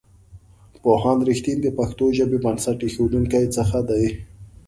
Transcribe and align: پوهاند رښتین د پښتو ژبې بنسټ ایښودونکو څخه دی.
پوهاند 0.81 1.21
رښتین 1.29 1.57
د 1.61 1.67
پښتو 1.77 2.05
ژبې 2.17 2.37
بنسټ 2.45 2.79
ایښودونکو 2.85 3.39
څخه 3.57 3.79
دی. 3.89 4.05